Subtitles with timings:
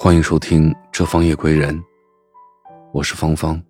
[0.00, 1.76] 欢迎收听《这方夜归人》，
[2.92, 3.60] 我是芳芳。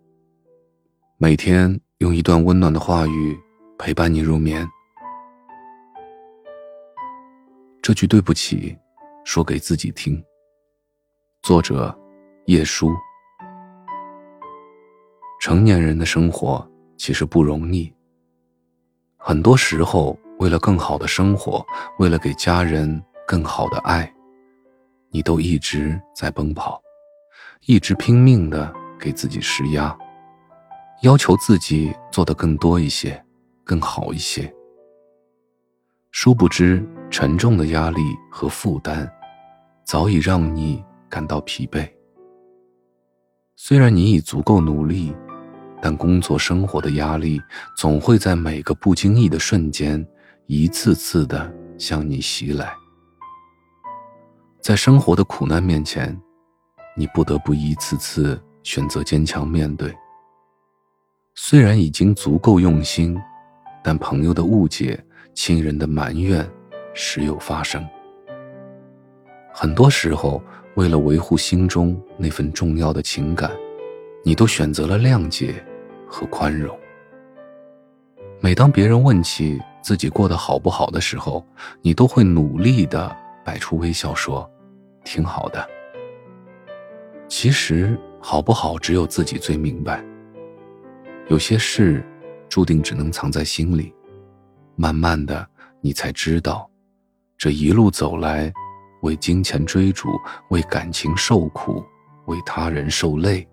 [1.17, 3.35] 每天用一段温暖的话语
[3.79, 4.69] 陪伴你入眠。
[7.81, 8.77] 这句对不起，
[9.25, 10.23] 说给自己听。
[11.41, 11.99] 作者：
[12.45, 12.91] 叶舒。
[15.41, 17.91] 成年人的生活其实不容易，
[19.17, 21.65] 很多时候为了更好的生活，
[21.99, 24.15] 为了给家人更好的爱。
[25.11, 26.81] 你都一直在奔跑，
[27.67, 29.97] 一直拼命的给自己施压，
[31.03, 33.25] 要求自己做的更多一些，
[33.65, 34.53] 更好一些。
[36.11, 39.09] 殊不知，沉重的压力和负担，
[39.85, 41.89] 早已让你感到疲惫。
[43.57, 45.15] 虽然你已足够努力，
[45.81, 47.41] 但工作生活的压力
[47.77, 50.07] 总会在每个不经意的瞬间，
[50.47, 52.75] 一次次的向你袭来。
[54.69, 56.15] 在生活的苦难面前，
[56.95, 59.97] 你不得不一次次选择坚强面对。
[61.35, 63.19] 虽然已经足够用心，
[63.83, 65.03] 但朋友的误解、
[65.33, 66.47] 亲人的埋怨
[66.93, 67.83] 时有发生。
[69.51, 70.43] 很多时候，
[70.75, 73.51] 为了维护心中那份重要的情感，
[74.23, 75.65] 你都选择了谅解
[76.07, 76.79] 和宽容。
[78.39, 81.43] 每当别人问起自己过得好不好的时候，
[81.81, 84.47] 你都会努力的摆出微笑说。
[85.09, 85.67] 挺好的。
[87.29, 90.05] 其实好不好，只有自己最明白。
[91.29, 92.05] 有些事，
[92.47, 93.95] 注定只能藏在心里。
[94.77, 95.49] 慢慢的，
[95.81, 96.71] 你才知道，
[97.39, 98.53] 这一路走来，
[99.01, 100.11] 为金钱追逐，
[100.51, 101.83] 为感情受苦，
[102.27, 103.49] 为他人受累，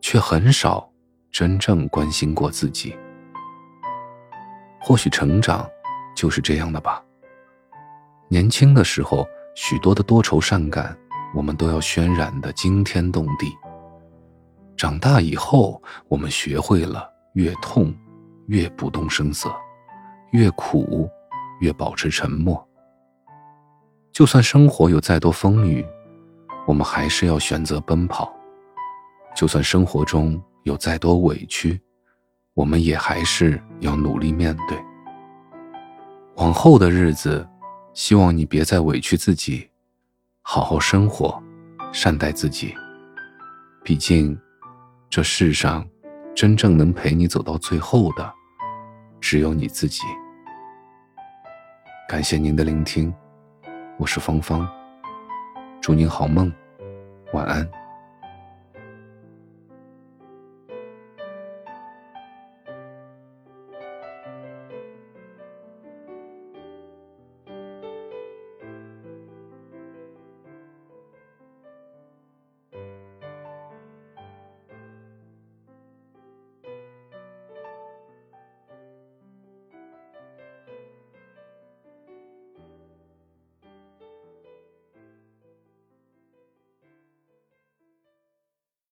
[0.00, 0.90] 却很少
[1.30, 2.96] 真正关心过自己。
[4.80, 5.64] 或许成长，
[6.16, 7.00] 就是这样的吧。
[8.28, 9.24] 年轻的时候。
[9.62, 10.96] 许多的多愁善感，
[11.34, 13.54] 我们都要渲染的惊天动地。
[14.74, 17.94] 长大以后，我们学会了越痛
[18.46, 19.54] 越不动声色，
[20.30, 21.06] 越苦
[21.60, 22.66] 越保持沉默。
[24.10, 25.84] 就算生活有再多风雨，
[26.66, 28.32] 我们还是要选择奔跑；
[29.36, 31.78] 就算生活中有再多委屈，
[32.54, 34.78] 我们也还是要努力面对。
[36.36, 37.46] 往后的日子。
[37.92, 39.68] 希望你别再委屈自己，
[40.42, 41.42] 好好生活，
[41.92, 42.74] 善待自己。
[43.82, 44.38] 毕竟，
[45.08, 45.86] 这世上
[46.34, 48.32] 真正能陪你走到最后的，
[49.20, 50.02] 只有你自己。
[52.08, 53.12] 感谢您的聆听，
[53.98, 54.68] 我是芳芳。
[55.80, 56.52] 祝您好梦，
[57.32, 57.79] 晚安。